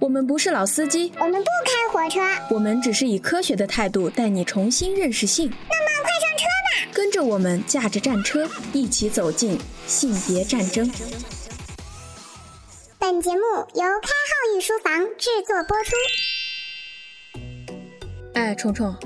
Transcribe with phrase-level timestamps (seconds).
[0.00, 5.46] 我们不是老司机，我们不开火车，我们只是以科学的态度带你重新认识性。
[5.46, 10.90] 那么快上车吧，跟着我们驾着战车一起走进性别战争。
[12.98, 13.42] 本节目
[13.74, 15.92] 由开号御书房制作播出。
[18.32, 18.96] 哎，虫虫，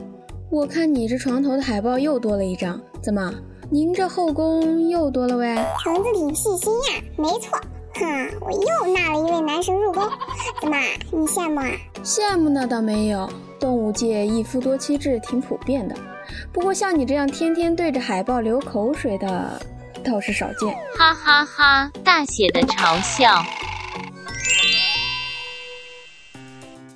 [0.49, 3.35] 我看你这床头的海报又多了一张，怎么？
[3.69, 5.57] 您这后宫又多了位？
[5.83, 7.61] 虫子挺细心呀，没错。
[7.95, 10.03] 哼，我又纳了一位男神入宫，
[10.61, 10.77] 怎么
[11.13, 11.71] 你羡慕啊？
[12.03, 15.97] 羡慕那倒没有，动物界一夫多妻制挺普遍的，
[16.53, 19.61] 不过像你这样天天对着海豹流口水的
[20.05, 20.75] 倒是少见。
[20.99, 21.91] 哈哈哈！
[22.03, 23.43] 大写的嘲笑。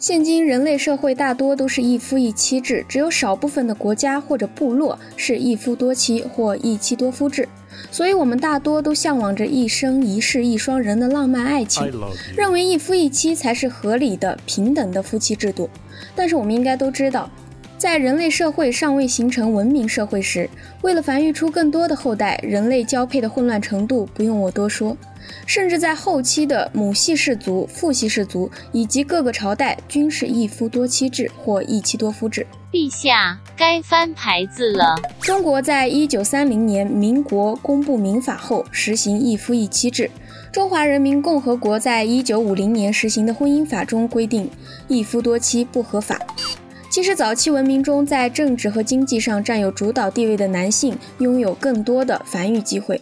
[0.00, 7.48] 现今人类社会大多都是一夫一妻制，只有少部分的国家或者部落是一夫多妻或一妻多夫制。
[7.90, 11.90] 所以，我们大多都向往着一生一世一双人的浪漫爱情，
[12.36, 15.68] 认为一夫一妻才是合理的、平等的夫妻制度。
[16.14, 17.30] 但是，我们应该都知道，
[17.78, 20.50] 在人类社会尚未形成文明社会时，
[20.82, 24.96] 为了繁育出更多的后代，人类交配的混乱程度不用我多说。
[25.46, 32.44] 甚至在后期的母系氏族、父系氏族以及各个朝代，均是一夫多妻制或一妻多夫制。
[32.72, 34.96] 陛下，该翻牌子了。
[35.20, 40.10] 中国在一九三零年民国公布民法后，实行一夫一妻制。
[40.50, 44.50] 中华人民共和国在一九五零年实行的婚姻法中规定，
[44.88, 46.18] 一夫多妻不合法。
[46.90, 53.00] 其实，早期文明中，在政治和经济上占有主导地位的男性，拥有更多的繁育机会。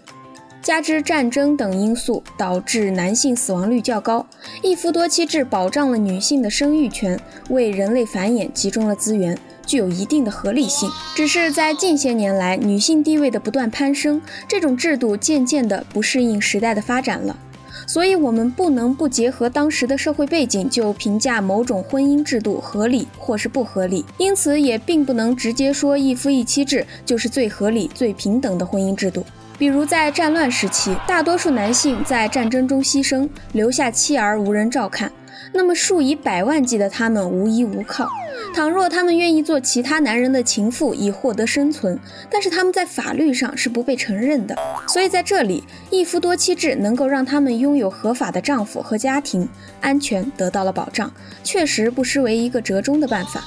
[0.61, 4.27] 加之战争等因素，导致男性死亡率较高。
[4.61, 10.91] 一夫多妻制保障了女性的生育权，为人类繁衍集中了资源，具有一定的合理性。
[11.15, 17.39] 只是在近些年来，女性地位的不断攀升，这种制度渐渐的不适应时代的发展了。
[17.87, 24.05] 所以，我们不能不结合当时的社会背景，就评价某种婚姻制度合理或是不合理。
[24.19, 29.25] 因此，也并不能直接说一夫一妻制就是最合理、最平等的婚姻制度。
[29.59, 35.11] 比如在战乱时期，大多数男性在战争中牺牲，留下妻儿无人照看，
[35.53, 38.09] 那么数以百万计的他们无依无靠。
[38.55, 41.99] 倘若他们愿意做其他男人的情妇以获得生存，
[42.31, 44.55] 但是他们在法律上是不被承认的。
[44.89, 49.49] 所以在这里，一夫多妻制能够让他们拥有合法的丈夫和家庭，
[49.81, 51.11] 安全得到了保障，
[51.43, 53.43] 确实不失为一个折中的办法。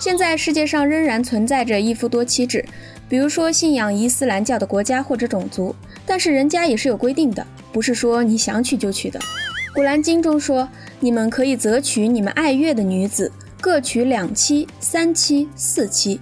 [0.00, 2.64] 现在世界上仍然存在着一夫多妻制。
[3.08, 5.74] 比如说信仰伊斯兰教的国家或者种族，
[6.04, 9.18] 但是人家也是有规定的，不是说你想娶就娶的。
[9.74, 10.68] 古兰经中说，
[11.00, 13.30] 你们可以择娶你们爱悦的女子，
[13.60, 16.20] 各娶两妻、三妻、四妻。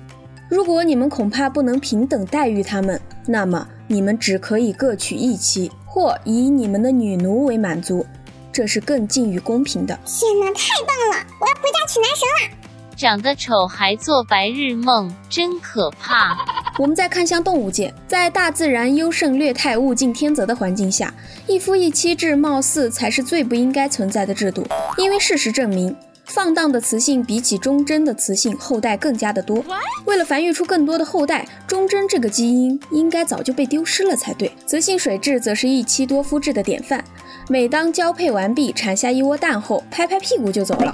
[0.48, 8.06] 如果你们恐怕不能平等待遇他们，那么你们只可以各娶一妻，或以你们的女奴为满足，
[8.52, 9.98] 这是更近于公平的。
[10.04, 11.26] 天哪，太棒了！
[11.40, 12.56] 我要回家娶男神了。
[12.96, 16.55] 长得丑还做白日梦，真可怕。
[16.78, 21.12] 我们再看向动物界，在大自然优胜劣汰、物竞天择的环境下，
[21.46, 24.66] 一夫一妻制貌似才是最不应该存在的制度。
[24.98, 29.64] 因为事实证明，放荡的雌性比起忠贞的雌性后代更加的多。
[30.04, 34.52] 为了繁育出更多的后代，忠贞这个基因应该早就被丢失了才对。
[34.66, 37.02] 雌性水蛭则是一妻多夫制的典范。
[37.48, 40.92] 每当交配完毕、产下一窝蛋后，拍拍屁股就走了。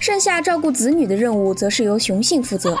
[0.00, 2.74] 剩下照顾子女的任务，则是由雄性负责。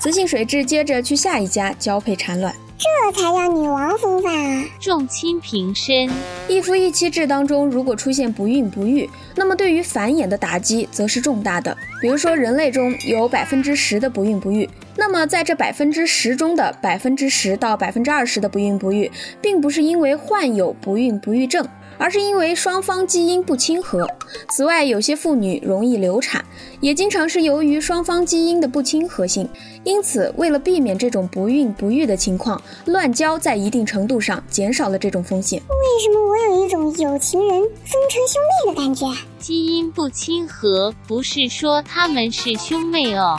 [0.00, 4.64] 雌性水蛭接着去下一家交配产卵，这才叫女王风范啊！
[4.80, 6.10] 众卿平身，
[6.48, 11.76] 一夫一妻制当中，如果出现不孕不育，那么对于繁衍的打击则是重大的。
[12.00, 19.12] 比如说，人类中有百分之十的不孕不育，那么在这百分之十中的百分之十到百分之二十的不孕不育，
[19.42, 21.68] 并不是因为患有不孕不育症。
[22.02, 24.04] 而是因为双方基因不亲和。
[24.48, 26.44] 此外，有些妇女容易流产，
[26.80, 29.48] 也经常是由于双方基因的不亲和性。
[29.84, 35.62] 因此，为了避免这种不孕不育的情况，乱交在一定程度上减少了这种风险。
[35.68, 39.06] 为什么我有一种有情人终成兄妹的感觉？
[39.38, 43.38] 基因不亲和，不是说他们是兄妹哦。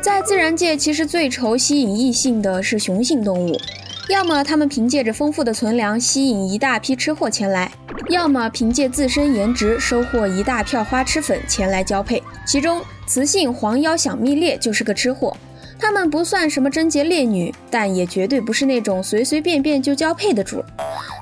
[0.00, 3.58] 在自然界，其实最愁吸引异性的是雄性动物。
[4.08, 7.70] 要么他们凭借着丰富的存粮吸引一大批吃货前来，
[8.08, 12.22] 要么凭借自身颜值收获一大票花痴粉前来交配。
[12.46, 15.36] 其中，雌性黄腰小蜜猎就是个吃货。
[15.78, 20.62] 他们不算什么贞洁烈女，但也绝对不是那种随随便便就交配的主。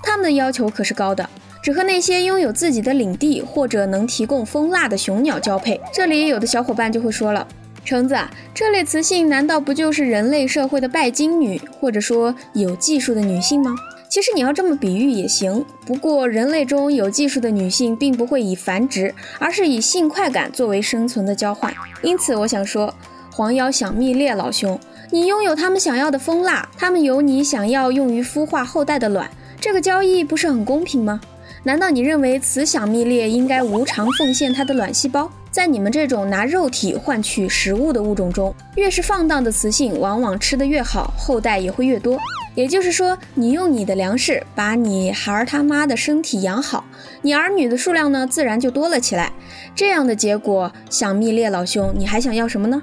[0.03, 1.29] 他们的要求可是高的，
[1.63, 5.81] 只和那些拥有自己的领地或者能提供蜂蜡的雄鸟交配。
[5.93, 7.47] 这里有的小伙伴就会说了。
[7.85, 8.17] 橙子，
[8.55, 13.75] 这类雌性难道不就是人类社会的拜金女，或者说有技术的女性吗？
[14.09, 21.73] 其实你要这么比喻也行，不过人类中有技术的女性并不会以繁殖，而是以性快感作为生存的交换。
[22.03, 22.93] 因此，我想说，
[23.31, 24.79] 黄妖想蜜猎老兄，
[25.11, 29.31] 你拥有他们想要的蜂蜡，他们有你想要用于孵化后代的卵，
[29.61, 31.21] 这个交易不是很公平吗？
[31.63, 35.31] 难道你认为雌想蜜猎应该无偿奉献它的卵细胞？
[35.51, 42.19] 在你们这种拿肉体换取食物的物种中，越是放荡的雌性，往往吃得越好，后代也会越多。
[42.55, 46.85] 也就是说，你用你的粮食把你孩儿他妈的身体养好，
[47.21, 49.33] 你儿女的数量呢，自然就多了起来。
[49.75, 52.83] 这样的结果，想蜜猎老兄，你还想要什么呢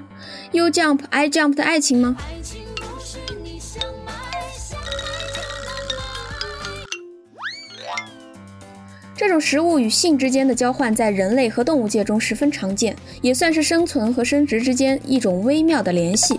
[0.52, 2.16] ？You jump, I jump 的爱情吗？
[9.18, 16.38] 这种食物与性之间的交换，在人类和动物界中十分常见，也算是生存和生殖之间一种微妙的联系。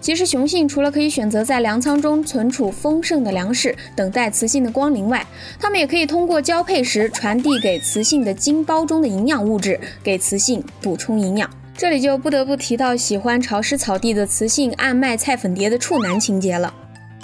[0.00, 5.26] 其实，雄性除了可以选择在粮仓中存储丰盛的粮食，等待雌性的光临外，
[5.60, 11.50] 它们也可以通过交配时传递给雌性的精包中的营养物质，给雌性补充营养。
[11.76, 16.72] 这里就不得不提到喜欢潮湿草地的雌性暗卖菜粉蝶的处男情节了。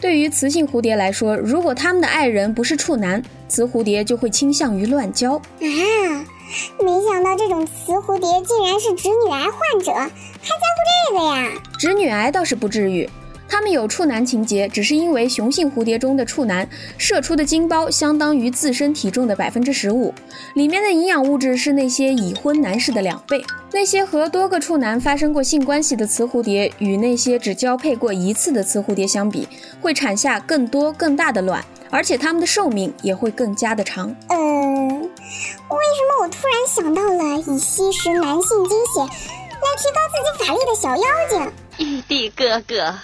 [0.02, 5.34] 对于雌性蝴蝶来说，如果他们的爱人不是处男，雌蝴蝶就会倾向于乱交。
[5.34, 10.78] 啊，没想到这种雌蝴蝶竟然是直女癌患者，还在乎
[11.08, 11.52] 这个呀？
[11.78, 13.08] 直女癌倒是不至于，
[13.52, 16.66] 它们有处男情节，只是因为雄性蝴蝶中的处男
[16.96, 20.14] 射出的精胞相当于自身体重的百分之十五，
[20.54, 23.44] 里面的营养物质是那些已婚男士的两倍。
[23.70, 29.46] 那些和多个处男发生过性关系的雌蝴蝶，与那些只交配过一次的雌蝴蝶相比，
[29.82, 34.08] 会产下更多更大的卵，而且它们的寿命也会更加的长。
[34.28, 41.52] 嗯，为什么我突然想到了以吸食男性精血来提高自己法力的小妖精？
[41.76, 42.94] 玉帝哥哥，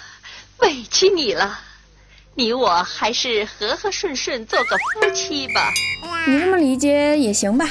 [0.61, 1.59] 委屈你了，
[2.35, 5.71] 你我还是和和顺顺做个夫妻吧。
[6.27, 7.69] 你这么理解也行吧。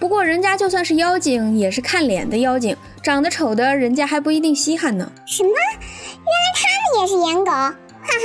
[0.00, 5.10] 不过人家就算是妖精，也是看脸的妖精，长得丑的，人家还不一定稀罕呢。
[5.26, 5.50] 什么？
[5.50, 7.50] 原来他们也是颜狗？
[7.52, 7.76] 哈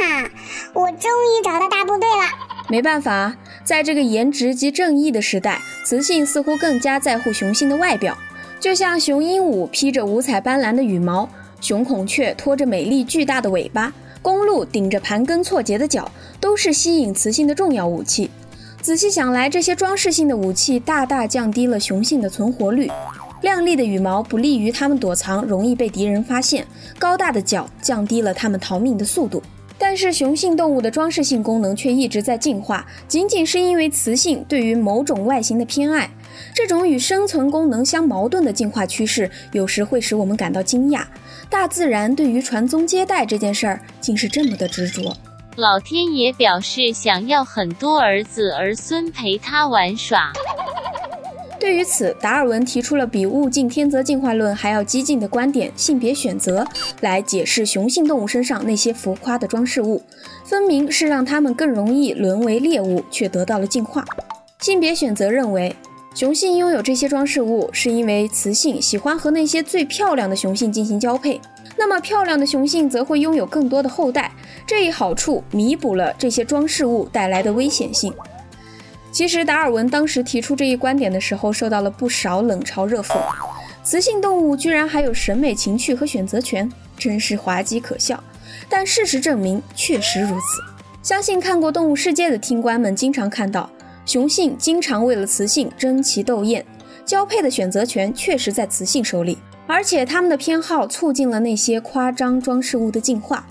[0.01, 0.29] 哈，
[0.73, 2.25] 我终于找到大部队了。
[2.67, 8.17] 没办法，在这个颜值及正义的时代，雌性似乎更加在乎雄性的外表。
[8.59, 11.29] 就像雄鹦鹉披着五彩斑斓的羽毛，
[11.61, 16.09] 雄孔雀拖着美丽巨大的尾巴，公鹿顶着盘根错节的角，
[16.39, 18.29] 都是吸引雌性的重要武器。
[18.81, 22.89] 仔细想来，这些装饰性的武器大大降低了雄性的存活率。
[23.41, 26.63] 亮丽的羽毛不利于它们躲藏，容易被敌人发现；
[26.97, 29.41] 高大的脚降低了它们逃命的速度。
[29.77, 36.09] 但是，雄性动物的装饰性功能却一直在进化，仅仅是因为雌性对于某种外形的偏爱。
[36.53, 41.03] 这种与生存功能相矛盾的进化趋势，有时会使我们感到惊讶。
[41.49, 45.17] 大自然对于传宗接代这件事儿，竟是这么的执着。
[45.55, 50.31] 老天爷表示想要很多儿子儿孙陪他玩耍。
[51.59, 56.65] 对于此，达尔文提出了比物竞天择进化论还要激进的观点——性别选择，
[57.01, 60.01] 来解释雄性动物身上那些浮夸的装饰物，
[60.45, 64.05] 分明是让它们更容易沦为猎物，却得到了进化。
[64.61, 65.75] 性别选择认为，
[66.15, 71.39] 雄性拥有这些装饰物，是因为雌性喜欢和那些最漂亮的雄性进行交配。
[71.77, 74.31] 那么漂亮的雄性则会拥有更多的后代，
[74.67, 78.13] 这一好处弥补了这些装饰物带来的危险性。
[79.11, 83.17] 其实达尔文当时提出这一观点的时候，受到了不少冷嘲热讽。
[83.81, 88.21] 雌性动物居然还有审美情趣和选择权，真是滑稽可笑。
[88.67, 90.61] 但事实证明，确实如此。
[91.01, 93.69] 相信看过《动物世界》的听官们，经常看到
[94.09, 96.65] 雄性经常为了雌性争奇斗艳，
[97.05, 99.37] 交配的选择权确实在雌性手里。
[99.67, 103.45] 而且他们的偏好促进了那些夸张装饰物的进化，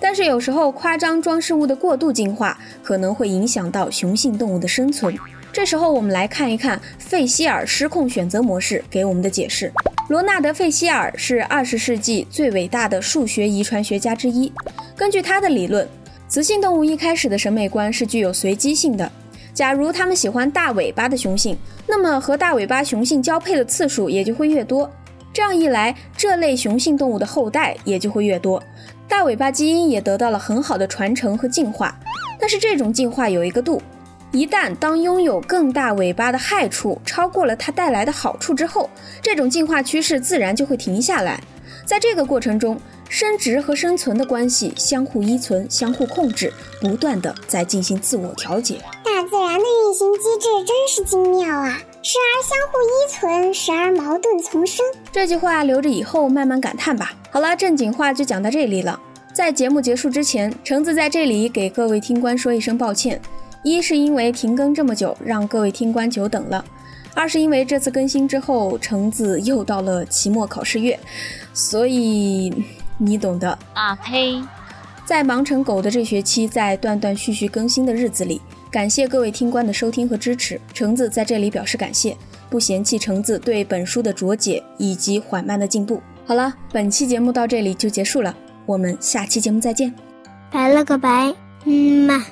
[0.00, 5.16] 但是有时候夸张装饰物的过度进化可能会影响到雄性动物的生存。
[5.52, 9.72] 这时候我们来看一看费希尔失控选择模式给我们的解释。
[10.08, 14.52] 罗纳德·费希尔是二十世纪最伟大的数学遗传学家之一。
[14.96, 15.86] 根据他的理论，
[16.28, 19.08] 雌性动物一开始的审美观是具有随机性的。
[19.54, 21.56] 假如它们喜欢大尾巴的雄性，
[21.86, 24.90] 那么和大尾巴雄性交配的次数也就会越多。
[25.32, 28.62] 这样一来，这类雄性动物的后代也就会越多，
[29.08, 31.98] 大尾巴基因也得到了很好的传承和进化。
[32.38, 33.80] 但是这种进化有一个度，
[34.30, 38.90] 一旦当拥有更大尾巴的害处超过了它带来的好处之后，
[39.22, 41.40] 这种进化趋势自然就会停下来。
[41.86, 42.78] 在这个过程中，
[43.12, 46.50] 生殖和生存的关系相互依存、相互控制，
[46.80, 48.78] 不断的在进行自我调节。
[49.04, 51.78] 大自然的运行机制真是精妙啊！
[52.02, 54.82] 时而相互依存，时而矛盾丛生。
[55.12, 57.12] 这句话留着以后慢慢感叹吧。
[57.30, 58.98] 好了，正经话就讲到这里了。
[59.34, 63.20] 在节目结束之前，橙子在这里给各位听官说一声抱歉：
[63.62, 66.64] 一是因为停更这么久，让各位听官久等了；
[67.12, 70.98] 二是因为这次更新之后，橙子又到了期末考试月，
[71.52, 72.50] 所以
[72.98, 73.58] 你懂的。
[73.74, 74.42] 啊呸！
[75.04, 82.16] 在忙成狗的这学期，在断断续续更新的日子里，感谢各位听官的收听和支持，橙子在这里表示感谢，
[82.48, 86.00] 不嫌弃橙子对本书的拙解以及缓慢的进步。
[86.24, 88.34] 好了，本期节目到这里就结束了。
[88.64, 89.92] 我们下期节目再见，
[90.50, 91.34] 拜了个拜，
[91.64, 92.24] 嗯嘛。